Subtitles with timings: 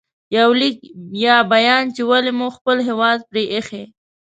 [0.37, 0.77] •یو لیک
[1.25, 3.83] یا بیان چې ولې مو خپل هېواد پرې ایښی